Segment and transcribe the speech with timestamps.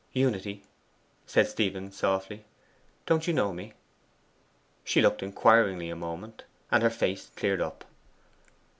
[0.13, 0.63] 'Unity,'
[1.27, 2.43] said Stephen softly,
[3.05, 3.73] 'don't you know me?'
[4.83, 7.85] She looked inquiringly a moment, and her face cleared up.